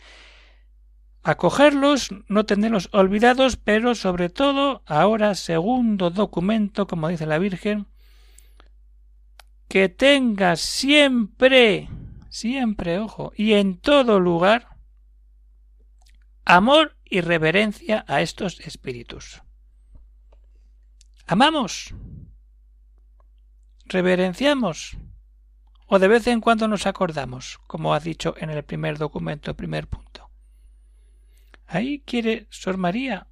Acogerlos, 1.23 2.11
no 2.29 2.45
tenerlos 2.45 2.87
olvidados, 2.93 3.57
pero 3.57 3.95
sobre 3.95 4.29
todo, 4.29 4.81
ahora 4.85 5.35
segundo 5.35 6.09
documento, 6.09 6.87
como 6.87 7.09
dice 7.09 7.25
la 7.25 7.37
Virgen, 7.37 7.85
que 9.67 9.89
tenga 9.89 10.55
siempre, 10.55 11.89
siempre, 12.29 12.97
ojo, 12.99 13.33
y 13.35 13.55
en 13.55 13.77
todo 13.77 14.21
lugar, 14.21 14.68
amor 16.49 16.97
y 17.05 17.21
reverencia 17.21 18.03
a 18.07 18.21
estos 18.21 18.59
espíritus. 18.61 19.43
¿Amamos? 21.27 21.93
¿Reverenciamos? 23.85 24.97
¿O 25.85 25.99
de 25.99 26.07
vez 26.07 26.25
en 26.25 26.41
cuando 26.41 26.67
nos 26.67 26.87
acordamos, 26.87 27.59
como 27.67 27.93
ha 27.93 27.99
dicho 27.99 28.33
en 28.39 28.49
el 28.49 28.63
primer 28.63 28.97
documento, 28.97 29.55
primer 29.55 29.87
punto? 29.87 30.31
Ahí 31.67 32.01
quiere 32.03 32.47
Sor 32.49 32.77
María 32.77 33.27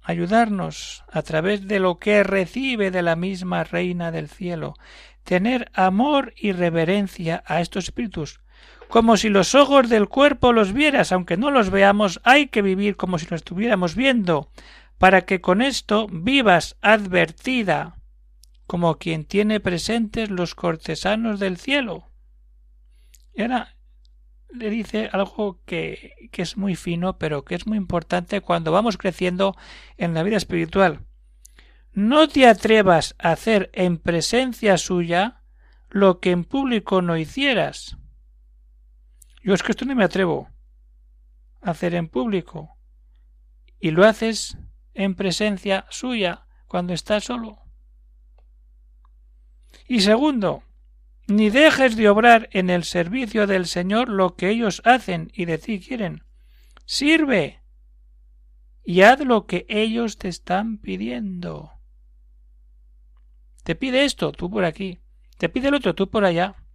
ayudarnos 0.00 1.04
a 1.12 1.20
través 1.20 1.68
de 1.68 1.78
lo 1.78 1.98
que 1.98 2.22
recibe 2.22 2.90
de 2.90 3.02
la 3.02 3.16
misma 3.16 3.64
Reina 3.64 4.10
del 4.10 4.30
Cielo, 4.30 4.76
tener 5.24 5.70
amor 5.74 6.32
y 6.38 6.52
reverencia 6.52 7.44
a 7.44 7.60
estos 7.60 7.84
espíritus, 7.84 8.40
como 8.88 9.16
si 9.16 9.28
los 9.28 9.54
ojos 9.54 9.88
del 9.88 10.08
cuerpo 10.08 10.52
los 10.52 10.72
vieras, 10.72 11.12
aunque 11.12 11.36
no 11.36 11.50
los 11.50 11.70
veamos, 11.70 12.20
hay 12.24 12.48
que 12.48 12.62
vivir 12.62 12.96
como 12.96 13.18
si 13.18 13.26
los 13.26 13.38
estuviéramos 13.38 13.94
viendo, 13.94 14.50
para 14.98 15.22
que 15.22 15.40
con 15.40 15.62
esto 15.62 16.06
vivas 16.10 16.76
advertida, 16.80 17.96
como 18.66 18.98
quien 18.98 19.24
tiene 19.24 19.60
presentes 19.60 20.30
los 20.30 20.54
cortesanos 20.54 21.40
del 21.40 21.56
cielo. 21.56 22.10
Y 23.34 23.42
ahora 23.42 23.76
le 24.50 24.70
dice 24.70 25.10
algo 25.12 25.60
que, 25.66 26.28
que 26.32 26.42
es 26.42 26.56
muy 26.56 26.76
fino, 26.76 27.18
pero 27.18 27.44
que 27.44 27.54
es 27.54 27.66
muy 27.66 27.76
importante 27.76 28.40
cuando 28.40 28.72
vamos 28.72 28.96
creciendo 28.96 29.56
en 29.96 30.14
la 30.14 30.22
vida 30.22 30.36
espiritual. 30.36 31.00
No 31.92 32.28
te 32.28 32.46
atrevas 32.46 33.14
a 33.18 33.32
hacer 33.32 33.70
en 33.72 33.98
presencia 33.98 34.78
suya 34.78 35.42
lo 35.88 36.20
que 36.20 36.30
en 36.30 36.44
público 36.44 37.02
no 37.02 37.16
hicieras 37.16 37.96
yo 39.46 39.54
es 39.54 39.62
que 39.62 39.70
esto 39.70 39.84
no 39.84 39.94
me 39.94 40.02
atrevo 40.02 40.50
a 41.62 41.70
hacer 41.70 41.94
en 41.94 42.08
público. 42.08 42.76
Y 43.78 43.92
lo 43.92 44.04
haces 44.04 44.58
en 44.92 45.14
presencia 45.14 45.86
suya 45.88 46.48
cuando 46.66 46.92
estás 46.92 47.22
solo. 47.22 47.60
Y 49.86 50.00
segundo, 50.00 50.64
ni 51.28 51.50
dejes 51.50 51.94
de 51.94 52.08
obrar 52.08 52.48
en 52.50 52.70
el 52.70 52.82
servicio 52.82 53.46
del 53.46 53.66
Señor 53.66 54.08
lo 54.08 54.34
que 54.34 54.50
ellos 54.50 54.82
hacen 54.84 55.30
y 55.32 55.44
de 55.44 55.58
ti 55.58 55.78
quieren. 55.78 56.24
Sirve 56.84 57.62
y 58.82 59.02
haz 59.02 59.20
lo 59.20 59.46
que 59.46 59.64
ellos 59.68 60.18
te 60.18 60.26
están 60.26 60.78
pidiendo. 60.78 61.70
Te 63.62 63.76
pide 63.76 64.06
esto, 64.06 64.32
tú 64.32 64.50
por 64.50 64.64
aquí. 64.64 64.98
Te 65.38 65.48
pide 65.48 65.68
el 65.68 65.74
otro, 65.74 65.94
tú 65.94 66.10
por 66.10 66.24
allá. 66.24 66.65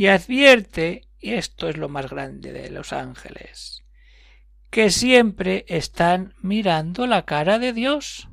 Y 0.00 0.06
advierte, 0.06 1.02
y 1.18 1.34
esto 1.34 1.68
es 1.68 1.76
lo 1.76 1.90
más 1.90 2.08
grande 2.08 2.52
de 2.52 2.70
los 2.70 2.94
ángeles, 2.94 3.84
que 4.70 4.88
siempre 4.88 5.66
están 5.68 6.32
mirando 6.40 7.06
la 7.06 7.26
cara 7.26 7.58
de 7.58 7.74
Dios. 7.74 8.26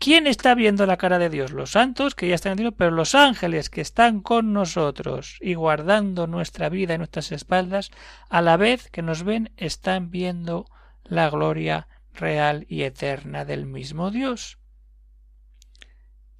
¿Quién 0.00 0.26
está 0.26 0.56
viendo 0.56 0.86
la 0.86 0.96
cara 0.96 1.20
de 1.20 1.30
Dios? 1.30 1.52
Los 1.52 1.70
santos, 1.70 2.16
que 2.16 2.26
ya 2.26 2.34
están 2.34 2.54
en 2.54 2.58
Dios, 2.58 2.74
pero 2.76 2.90
los 2.90 3.14
ángeles 3.14 3.70
que 3.70 3.80
están 3.80 4.22
con 4.22 4.52
nosotros 4.52 5.38
y 5.40 5.54
guardando 5.54 6.26
nuestra 6.26 6.68
vida 6.68 6.94
y 6.94 6.98
nuestras 6.98 7.30
espaldas, 7.30 7.92
a 8.28 8.42
la 8.42 8.56
vez 8.56 8.90
que 8.90 9.02
nos 9.02 9.22
ven, 9.22 9.52
están 9.56 10.10
viendo 10.10 10.66
la 11.04 11.30
gloria 11.30 11.86
real 12.12 12.66
y 12.68 12.82
eterna 12.82 13.44
del 13.44 13.66
mismo 13.66 14.10
Dios 14.10 14.58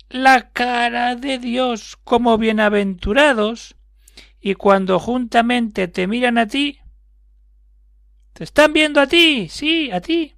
la 0.08 0.50
cara 0.50 1.16
de 1.16 1.38
Dios 1.38 1.96
como 2.04 2.38
bienaventurados, 2.38 3.76
y 4.40 4.54
cuando 4.54 4.98
juntamente 4.98 5.88
te 5.88 6.06
miran 6.06 6.38
a 6.38 6.46
ti, 6.46 6.78
te 8.34 8.44
están 8.44 8.72
viendo 8.72 9.00
a 9.00 9.06
ti, 9.06 9.48
sí, 9.48 9.90
a 9.90 10.00
ti. 10.00 10.34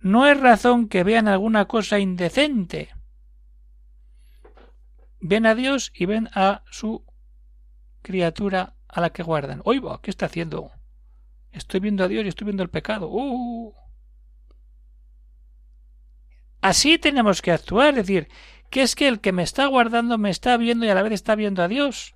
No 0.00 0.26
es 0.26 0.40
razón 0.40 0.88
que 0.88 1.04
vean 1.04 1.28
alguna 1.28 1.66
cosa 1.66 1.98
indecente. 1.98 2.88
Ven 5.20 5.44
a 5.44 5.54
Dios 5.54 5.92
y 5.94 6.06
ven 6.06 6.30
a 6.32 6.62
su 6.70 7.04
criatura 8.00 8.76
a 8.88 9.00
la 9.02 9.10
que 9.10 9.22
guardan. 9.22 9.60
Oiga, 9.64 10.00
¿qué 10.02 10.10
está 10.10 10.26
haciendo? 10.26 10.70
Estoy 11.52 11.80
viendo 11.80 12.04
a 12.04 12.08
Dios 12.08 12.24
y 12.24 12.28
estoy 12.28 12.46
viendo 12.46 12.62
el 12.62 12.70
pecado. 12.70 13.08
¡Uh! 13.10 13.74
Así 16.62 16.98
tenemos 16.98 17.42
que 17.42 17.52
actuar, 17.52 17.90
es 17.90 18.06
decir, 18.06 18.28
que 18.70 18.82
es 18.82 18.94
que 18.94 19.08
el 19.08 19.20
que 19.20 19.32
me 19.32 19.42
está 19.42 19.66
guardando 19.66 20.16
me 20.16 20.30
está 20.30 20.56
viendo 20.56 20.86
y 20.86 20.88
a 20.88 20.94
la 20.94 21.02
vez 21.02 21.12
está 21.12 21.34
viendo 21.34 21.62
a 21.62 21.68
Dios. 21.68 22.14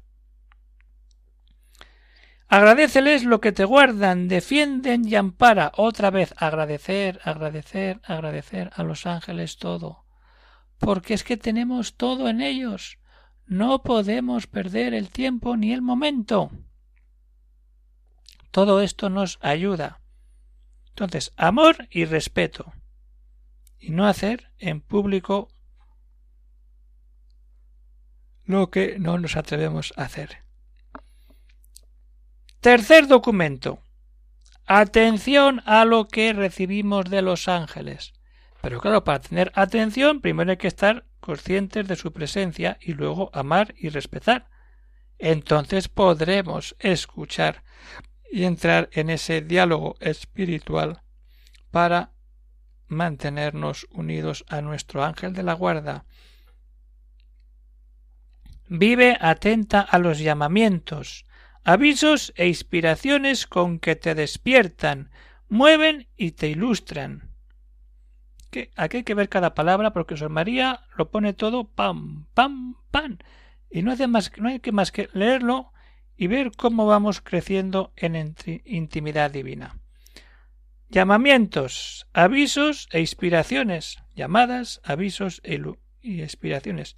Agradeceles 2.47 3.25
lo 3.25 3.41
que 3.41 3.53
te 3.53 3.65
guardan, 3.65 4.29
defienden 4.29 5.09
y 5.09 5.17
ampara. 5.17 5.73
Otra 5.77 6.11
vez 6.11 6.35
agradecer, 6.37 7.21
agradecer, 7.25 8.01
agradecer 8.05 8.71
a 8.75 8.85
los 8.85 9.07
ángeles 9.07 9.57
todo. 9.57 10.05
porque 10.79 11.15
es 11.15 11.25
que 11.25 11.37
tenemos 11.37 11.97
todo 11.97 12.29
en 12.29 12.43
ellos. 12.43 12.99
No 13.47 13.83
podemos 13.83 14.47
perder 14.47 14.93
el 14.93 15.09
tiempo 15.09 15.57
ni 15.57 15.73
el 15.73 15.81
momento. 15.81 16.51
Todo 18.51 18.83
esto 18.83 19.09
nos 19.09 19.39
ayuda. 19.41 20.01
Entonces, 20.89 21.33
amor 21.37 21.89
y 21.91 22.05
respeto. 22.05 22.75
Y 23.79 23.91
no 23.91 24.07
hacer 24.07 24.53
en 24.59 24.81
público 24.81 25.49
lo 28.45 28.71
que 28.71 28.99
no 28.99 29.19
nos 29.19 29.37
atrevemos 29.37 29.93
a 29.97 30.03
hacer. 30.03 30.39
Tercer 32.61 33.07
documento. 33.07 33.81
Atención 34.67 35.63
a 35.67 35.85
lo 35.85 36.09
que 36.09 36.33
recibimos 36.33 37.11
de 37.11 37.21
los 37.21 37.49
ángeles. 37.49 38.15
Pero 38.63 38.81
claro, 38.81 39.05
para 39.05 39.21
tener 39.21 39.53
atención, 39.55 40.23
primero 40.23 40.51
hay 40.51 40.57
que 40.57 40.69
estar 40.69 41.05
conscientes 41.21 41.87
de 41.87 41.97
su 41.97 42.13
presencia 42.13 42.79
y 42.81 42.95
luego 42.95 43.31
amar 43.35 43.75
y 43.77 43.91
respetar. 43.91 44.49
Entonces 45.19 45.89
podremos 45.89 46.75
escuchar 46.79 47.63
y 48.31 48.45
entrar 48.45 48.89
en 48.93 49.11
ese 49.11 49.43
diálogo 49.43 49.97
espiritual 50.01 51.03
para 51.71 52.13
mantenernos 52.89 53.87
unidos 53.91 54.45
a 54.49 54.61
nuestro 54.61 55.05
ángel 55.05 55.35
de 55.35 55.43
la 55.43 55.53
guarda. 55.53 56.05
Vive 58.69 59.19
atenta 59.21 59.81
a 59.81 59.99
los 59.99 60.19
llamamientos, 60.19 61.27
avisos 61.65 62.33
e 62.37 62.49
inspiraciones 62.49 63.47
con 63.47 63.79
que 63.79 63.97
te 63.97 64.15
despiertan, 64.15 65.11
mueven 65.49 66.09
y 66.17 66.33
te 66.33 66.49
ilustran. 66.49 67.31
aquí 68.77 68.99
hay 68.99 69.03
que 69.05 69.15
ver 69.15 69.29
cada 69.29 69.55
palabra 69.55 69.93
porque 69.93 70.17
Sor 70.17 70.31
María 70.31 70.85
lo 70.97 71.11
pone 71.11 71.33
todo 71.33 71.65
pam, 71.65 72.27
pam, 72.35 72.77
pam. 72.91 73.19
Y 73.71 73.83
no, 73.83 73.93
hace 73.93 74.07
más, 74.07 74.31
no 74.39 74.49
hay 74.49 74.61
que 74.61 74.73
más 74.73 74.93
que 74.93 75.09
leerlo 75.13 75.73
y 76.17 76.29
ver 76.29 76.53
cómo 76.57 76.87
vamos 76.87 77.21
creciendo 77.21 77.93
en 77.97 78.35
intimidad 78.65 79.31
divina. 79.31 79.79
Llamamientos, 80.89 82.07
avisos 82.13 82.89
e 82.93 83.01
inspiraciones. 83.01 83.99
Llamadas, 84.15 84.81
avisos 84.85 85.41
e 85.43 85.61
inspiraciones. 86.03 86.97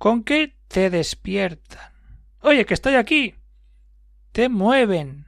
¿Con 0.00 0.24
qué 0.24 0.56
te 0.68 0.88
despiertan? 0.88 1.92
Oye, 2.40 2.64
que 2.64 2.72
estoy 2.72 2.94
aquí 2.94 3.34
te 4.32 4.48
mueven, 4.48 5.26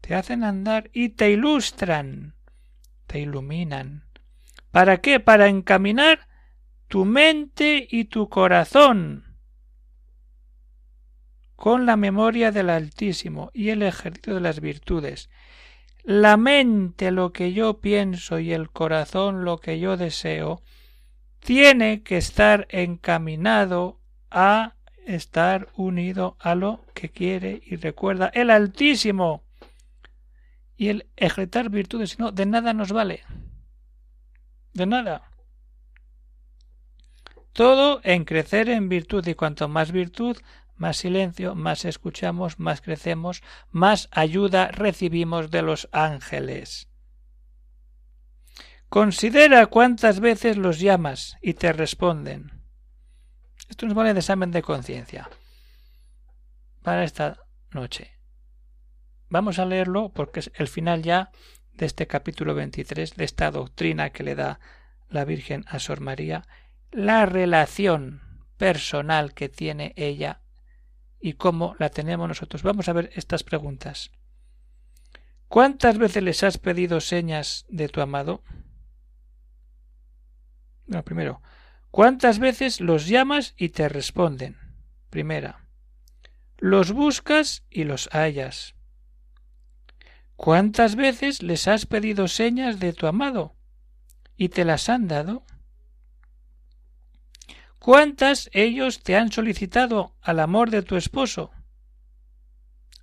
te 0.00 0.14
hacen 0.14 0.42
andar 0.42 0.88
y 0.94 1.10
te 1.10 1.30
ilustran, 1.30 2.34
te 3.06 3.20
iluminan. 3.20 4.06
¿Para 4.70 5.02
qué? 5.02 5.20
Para 5.20 5.48
encaminar 5.48 6.28
tu 6.88 7.04
mente 7.04 7.86
y 7.90 8.06
tu 8.06 8.30
corazón 8.30 9.36
con 11.56 11.84
la 11.84 11.98
memoria 11.98 12.52
del 12.52 12.70
Altísimo 12.70 13.50
y 13.52 13.68
el 13.68 13.82
ejercicio 13.82 14.32
de 14.32 14.40
las 14.40 14.60
virtudes. 14.60 15.28
La 16.04 16.38
mente 16.38 17.10
lo 17.10 17.34
que 17.34 17.52
yo 17.52 17.82
pienso 17.82 18.38
y 18.38 18.54
el 18.54 18.70
corazón 18.70 19.44
lo 19.44 19.58
que 19.58 19.78
yo 19.78 19.98
deseo 19.98 20.62
tiene 21.40 22.02
que 22.02 22.16
estar 22.16 22.66
encaminado 22.70 23.98
a 24.30 24.74
estar 25.06 25.68
unido 25.74 26.36
a 26.38 26.54
lo 26.54 26.84
que 26.94 27.10
quiere 27.10 27.62
y 27.64 27.76
recuerda 27.76 28.30
el 28.32 28.50
Altísimo. 28.50 29.42
Y 30.76 30.88
el 30.88 31.06
ejecutar 31.16 31.68
virtudes, 31.68 32.18
no, 32.18 32.32
de 32.32 32.46
nada 32.46 32.72
nos 32.72 32.92
vale. 32.92 33.22
De 34.72 34.86
nada. 34.86 35.30
Todo 37.52 38.00
en 38.04 38.24
crecer 38.24 38.70
en 38.70 38.88
virtud 38.88 39.26
y 39.26 39.34
cuanto 39.34 39.68
más 39.68 39.92
virtud, 39.92 40.38
más 40.76 40.96
silencio, 40.96 41.54
más 41.54 41.84
escuchamos, 41.84 42.58
más 42.58 42.80
crecemos, 42.80 43.42
más 43.70 44.08
ayuda 44.12 44.68
recibimos 44.68 45.50
de 45.50 45.62
los 45.62 45.88
ángeles. 45.92 46.89
Considera 48.90 49.66
cuántas 49.66 50.18
veces 50.18 50.56
los 50.56 50.80
llamas 50.80 51.36
y 51.40 51.54
te 51.54 51.72
responden. 51.72 52.50
Esto 53.68 53.86
nos 53.86 53.94
vale 53.94 54.14
de 54.14 54.18
examen 54.18 54.50
de 54.50 54.62
conciencia 54.62 55.30
para 56.82 57.04
esta 57.04 57.38
noche. 57.70 58.18
Vamos 59.28 59.60
a 59.60 59.64
leerlo 59.64 60.08
porque 60.12 60.40
es 60.40 60.50
el 60.54 60.66
final 60.66 61.04
ya 61.04 61.30
de 61.72 61.86
este 61.86 62.08
capítulo 62.08 62.56
23, 62.56 63.14
de 63.14 63.24
esta 63.24 63.52
doctrina 63.52 64.10
que 64.10 64.24
le 64.24 64.34
da 64.34 64.58
la 65.08 65.24
Virgen 65.24 65.64
a 65.68 65.78
Sor 65.78 66.00
María, 66.00 66.48
la 66.90 67.26
relación 67.26 68.42
personal 68.56 69.34
que 69.34 69.48
tiene 69.48 69.92
ella 69.94 70.40
y 71.20 71.34
cómo 71.34 71.76
la 71.78 71.90
tenemos 71.90 72.26
nosotros. 72.26 72.64
Vamos 72.64 72.88
a 72.88 72.92
ver 72.92 73.10
estas 73.14 73.44
preguntas. 73.44 74.10
¿Cuántas 75.46 75.96
veces 75.96 76.24
les 76.24 76.42
has 76.42 76.58
pedido 76.58 77.00
señas 77.00 77.66
de 77.68 77.88
tu 77.88 78.00
amado? 78.00 78.42
Primero, 81.04 81.40
¿Cuántas 81.90 82.38
veces 82.38 82.80
los 82.80 83.08
llamas 83.08 83.54
y 83.56 83.70
te 83.70 83.88
responden? 83.88 84.56
Primera. 85.10 85.66
Los 86.58 86.92
buscas 86.92 87.64
y 87.68 87.82
los 87.82 88.08
hallas. 88.12 88.76
¿Cuántas 90.36 90.94
veces 90.94 91.42
les 91.42 91.66
has 91.66 91.86
pedido 91.86 92.28
señas 92.28 92.78
de 92.78 92.92
tu 92.92 93.08
amado 93.08 93.56
y 94.36 94.50
te 94.50 94.64
las 94.64 94.88
han 94.88 95.08
dado? 95.08 95.44
¿Cuántas 97.80 98.48
ellos 98.52 99.02
te 99.02 99.16
han 99.16 99.32
solicitado 99.32 100.14
al 100.20 100.38
amor 100.38 100.70
de 100.70 100.82
tu 100.82 100.96
esposo? 100.96 101.50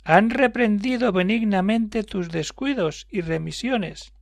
¿Han 0.06 0.30
reprendido 0.30 1.12
benignamente 1.12 2.04
tus 2.04 2.30
descuidos 2.30 3.06
y 3.10 3.19
remisiones? 3.19 4.13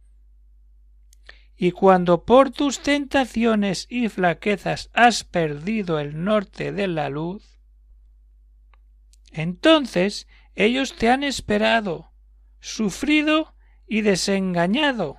Y 1.57 1.71
cuando 1.71 2.25
por 2.25 2.51
tus 2.51 2.81
tentaciones 2.81 3.87
y 3.89 4.09
flaquezas 4.09 4.89
has 4.93 5.23
perdido 5.23 5.99
el 5.99 6.23
norte 6.23 6.71
de 6.71 6.87
la 6.87 7.09
luz, 7.09 7.59
entonces 9.31 10.27
ellos 10.55 10.95
te 10.95 11.09
han 11.09 11.23
esperado, 11.23 12.11
sufrido 12.59 13.55
y 13.87 14.01
desengañado. 14.01 15.17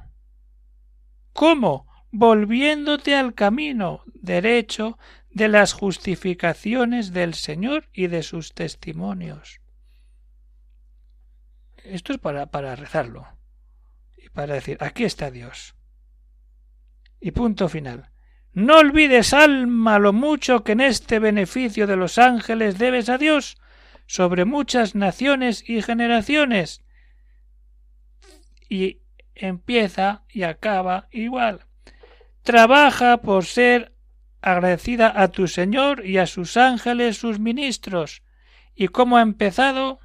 ¿Cómo? 1.32 1.86
volviéndote 2.18 3.14
al 3.14 3.34
camino 3.34 4.02
derecho 4.14 4.98
de 5.30 5.48
las 5.48 5.74
justificaciones 5.74 7.12
del 7.12 7.34
Señor 7.34 7.90
y 7.92 8.06
de 8.06 8.22
sus 8.22 8.54
testimonios. 8.54 9.60
Esto 11.76 12.14
es 12.14 12.18
para, 12.18 12.46
para 12.46 12.74
rezarlo 12.74 13.26
y 14.16 14.30
para 14.30 14.54
decir, 14.54 14.78
aquí 14.80 15.04
está 15.04 15.30
Dios. 15.30 15.74
Y 17.20 17.30
punto 17.32 17.68
final. 17.68 18.10
No 18.52 18.78
olvides, 18.78 19.34
alma, 19.34 19.98
lo 19.98 20.14
mucho 20.14 20.64
que 20.64 20.72
en 20.72 20.80
este 20.80 21.18
beneficio 21.18 21.86
de 21.86 21.96
los 21.96 22.16
ángeles 22.16 22.78
debes 22.78 23.10
a 23.10 23.18
Dios 23.18 23.58
sobre 24.06 24.46
muchas 24.46 24.94
naciones 24.94 25.68
y 25.68 25.82
generaciones. 25.82 26.82
Y 28.68 29.02
empieza 29.34 30.24
y 30.30 30.44
acaba 30.44 31.08
igual. 31.10 31.66
Trabaja 32.42 33.18
por 33.18 33.44
ser 33.44 33.92
agradecida 34.40 35.12
a 35.14 35.28
tu 35.28 35.48
Señor 35.48 36.06
y 36.06 36.16
a 36.16 36.26
sus 36.26 36.56
ángeles, 36.56 37.18
sus 37.18 37.38
ministros. 37.38 38.22
¿Y 38.74 38.88
cómo 38.88 39.18
ha 39.18 39.22
empezado? 39.22 40.00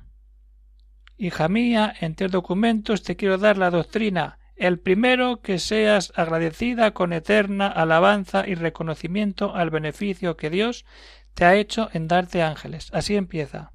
Hija 1.18 1.48
mía, 1.48 1.94
en 2.02 2.16
tres 2.16 2.32
documentos 2.32 3.04
te 3.04 3.16
quiero 3.16 3.38
dar 3.38 3.58
la 3.58 3.70
doctrina 3.70 4.40
el 4.62 4.80
primero, 4.80 5.42
que 5.42 5.58
seas 5.58 6.14
agradecida 6.16 6.92
con 6.92 7.14
eterna 7.14 7.68
alabanza 7.68 8.48
y 8.48 8.54
reconocimiento 8.54 9.56
al 9.56 9.72
beneficio 9.72 10.38
que 10.38 10.52
Dios 10.52 10.86
te 11.34 11.46
ha 11.46 11.56
hecho 11.56 11.90
en 11.94 12.08
darte 12.08 12.44
ángeles. 12.44 12.90
Así 12.94 13.16
empieza. 13.16 13.74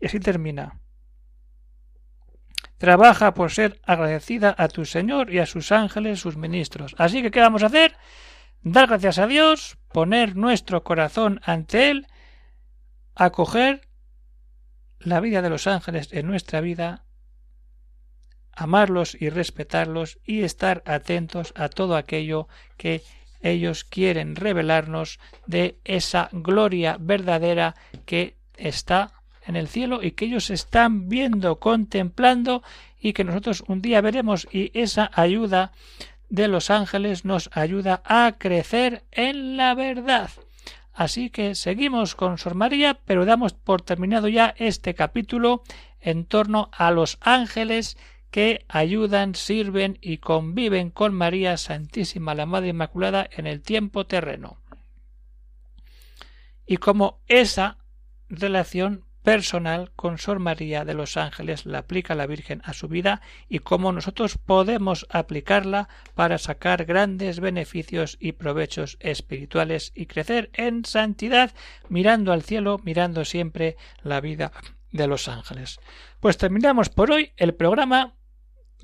Y 0.00 0.06
así 0.06 0.20
termina. 0.20 0.80
Trabaja 2.78 3.34
por 3.34 3.50
ser 3.50 3.80
agradecida 3.84 4.54
a 4.56 4.68
tu 4.68 4.86
Señor 4.86 5.30
y 5.30 5.40
a 5.40 5.46
sus 5.46 5.72
ángeles, 5.72 6.20
sus 6.20 6.38
ministros. 6.38 6.94
Así 6.96 7.20
que, 7.20 7.30
¿qué 7.30 7.40
vamos 7.40 7.62
a 7.62 7.66
hacer? 7.66 7.94
Dar 8.62 8.88
gracias 8.88 9.18
a 9.18 9.26
Dios, 9.26 9.76
poner 9.92 10.36
nuestro 10.36 10.84
corazón 10.84 11.38
ante 11.44 11.90
Él, 11.90 12.06
acoger 13.14 13.88
la 15.00 15.20
vida 15.20 15.42
de 15.42 15.50
los 15.50 15.66
ángeles 15.66 16.08
en 16.12 16.26
nuestra 16.26 16.62
vida 16.62 17.04
amarlos 18.56 19.16
y 19.20 19.28
respetarlos 19.28 20.18
y 20.24 20.42
estar 20.42 20.82
atentos 20.86 21.52
a 21.56 21.68
todo 21.68 21.96
aquello 21.96 22.48
que 22.76 23.02
ellos 23.42 23.84
quieren 23.84 24.36
revelarnos 24.36 25.20
de 25.46 25.78
esa 25.84 26.28
gloria 26.32 26.96
verdadera 26.98 27.74
que 28.06 28.36
está 28.56 29.12
en 29.46 29.56
el 29.56 29.68
cielo 29.68 30.02
y 30.02 30.12
que 30.12 30.24
ellos 30.24 30.50
están 30.50 31.08
viendo, 31.08 31.58
contemplando 31.58 32.62
y 32.98 33.12
que 33.12 33.24
nosotros 33.24 33.62
un 33.68 33.82
día 33.82 34.00
veremos 34.00 34.48
y 34.50 34.70
esa 34.78 35.10
ayuda 35.14 35.72
de 36.30 36.48
los 36.48 36.70
ángeles 36.70 37.24
nos 37.24 37.50
ayuda 37.52 38.02
a 38.04 38.36
crecer 38.38 39.04
en 39.12 39.56
la 39.56 39.74
verdad. 39.74 40.30
Así 40.94 41.28
que 41.28 41.54
seguimos 41.54 42.14
con 42.14 42.38
Sor 42.38 42.54
María, 42.54 42.98
pero 43.04 43.26
damos 43.26 43.52
por 43.52 43.82
terminado 43.82 44.28
ya 44.28 44.54
este 44.56 44.94
capítulo 44.94 45.62
en 46.00 46.24
torno 46.24 46.70
a 46.72 46.90
los 46.92 47.18
ángeles 47.20 47.98
que 48.34 48.64
ayudan, 48.66 49.36
sirven 49.36 49.96
y 50.00 50.18
conviven 50.18 50.90
con 50.90 51.14
María 51.14 51.56
Santísima, 51.56 52.34
la 52.34 52.46
Madre 52.46 52.70
Inmaculada, 52.70 53.28
en 53.30 53.46
el 53.46 53.62
tiempo 53.62 54.06
terreno. 54.06 54.58
Y 56.66 56.78
cómo 56.78 57.20
esa 57.28 57.78
relación 58.28 59.04
personal 59.22 59.92
con 59.94 60.18
Sor 60.18 60.40
María 60.40 60.84
de 60.84 60.94
los 60.94 61.16
Ángeles 61.16 61.64
la 61.64 61.78
aplica 61.78 62.16
la 62.16 62.26
Virgen 62.26 62.60
a 62.64 62.72
su 62.72 62.88
vida 62.88 63.20
y 63.48 63.60
cómo 63.60 63.92
nosotros 63.92 64.36
podemos 64.36 65.06
aplicarla 65.10 65.88
para 66.16 66.38
sacar 66.38 66.86
grandes 66.86 67.38
beneficios 67.38 68.16
y 68.18 68.32
provechos 68.32 68.96
espirituales 68.98 69.92
y 69.94 70.06
crecer 70.06 70.50
en 70.54 70.84
santidad 70.84 71.54
mirando 71.88 72.32
al 72.32 72.42
cielo, 72.42 72.80
mirando 72.82 73.24
siempre 73.24 73.76
la 74.02 74.20
vida 74.20 74.50
de 74.90 75.06
los 75.06 75.28
ángeles. 75.28 75.78
Pues 76.18 76.36
terminamos 76.36 76.88
por 76.88 77.12
hoy 77.12 77.30
el 77.36 77.54
programa 77.54 78.14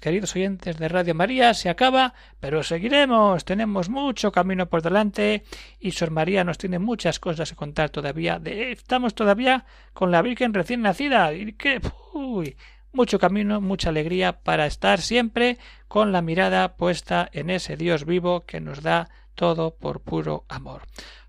queridos 0.01 0.35
oyentes 0.35 0.79
de 0.79 0.89
Radio 0.89 1.15
María, 1.15 1.55
se 1.55 1.69
acaba, 1.69 2.15
pero 2.41 2.63
seguiremos. 2.63 3.45
Tenemos 3.45 3.89
mucho 3.89 4.33
camino 4.33 4.67
por 4.67 4.83
delante 4.83 5.45
y 5.79 5.93
Sor 5.93 6.11
María 6.11 6.43
nos 6.43 6.59
tiene 6.59 6.79
muchas 6.79 7.21
cosas 7.21 7.51
que 7.51 7.57
contar 7.57 7.91
todavía. 7.91 8.41
estamos 8.45 9.15
todavía 9.15 9.67
con 9.93 10.11
la 10.11 10.23
Virgen 10.23 10.55
recién 10.55 10.83
nacida 10.83 11.33
y 11.35 11.53
que 11.53 11.81
uy, 12.15 12.57
mucho 12.93 13.19
camino, 13.19 13.61
mucha 13.61 13.91
alegría 13.91 14.41
para 14.41 14.67
estar 14.67 15.01
siempre 15.01 15.59
con 15.87 16.13
la 16.13 16.23
mirada 16.23 16.77
puesta 16.77 17.29
en 17.33 17.51
ese 17.51 17.77
Dios 17.77 18.07
vivo 18.07 18.41
que 18.47 18.61
nos 18.61 18.83
da 18.83 19.11
todo 19.35 19.75
por 19.75 20.01
puro 20.01 20.45
amor. 20.49 20.83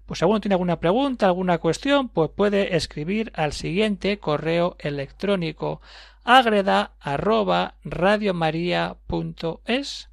Pues 0.06 0.20
si 0.20 0.26
alguno 0.26 0.42
tiene 0.42 0.56
alguna 0.56 0.80
pregunta, 0.80 1.28
alguna 1.28 1.58
cuestión, 1.60 2.10
pues 2.10 2.30
puede 2.32 2.76
escribir 2.76 3.32
al 3.36 3.54
siguiente 3.54 4.18
correo 4.18 4.76
electrónico 4.80 5.82
agreda 6.24 6.94
arroba 7.00 7.76
es 9.66 10.10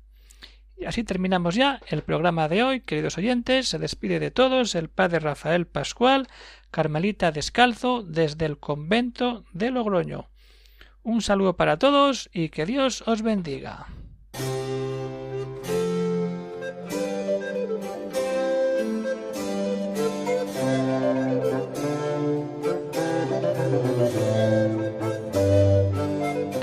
Y 0.76 0.84
así 0.84 1.04
terminamos 1.04 1.54
ya 1.54 1.80
el 1.88 2.02
programa 2.02 2.48
de 2.48 2.62
hoy, 2.62 2.80
queridos 2.80 3.18
oyentes. 3.18 3.68
Se 3.68 3.78
despide 3.78 4.20
de 4.20 4.30
todos 4.30 4.74
el 4.74 4.88
padre 4.88 5.18
Rafael 5.18 5.66
Pascual, 5.66 6.28
Carmelita 6.70 7.32
Descalzo, 7.32 8.02
desde 8.02 8.46
el 8.46 8.58
convento 8.58 9.44
de 9.52 9.70
Logroño. 9.70 10.28
Un 11.02 11.22
saludo 11.22 11.56
para 11.56 11.78
todos 11.78 12.30
y 12.32 12.50
que 12.50 12.66
Dios 12.66 13.02
os 13.06 13.22
bendiga. 13.22 13.86